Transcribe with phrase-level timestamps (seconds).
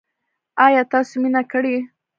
[0.65, 1.75] ایا تاسو مینه کړې؟